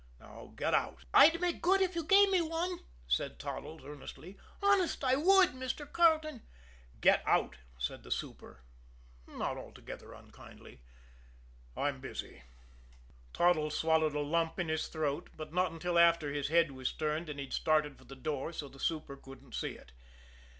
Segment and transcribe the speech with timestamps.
[0.19, 4.35] Now, get out!" "I'd make good if you gave me one," said Toddles earnestly.
[4.59, 5.85] "Honest, I would, Mr.
[5.93, 6.41] Carleton."
[7.01, 8.63] "Get out!" said the super,
[9.27, 10.81] not altogether unkindly.
[11.77, 12.41] "I'm busy."
[13.31, 17.29] Toddles swallowed a lump in his throat but not until after his head was turned
[17.29, 19.91] and he'd started for the door so the super couldn't see it.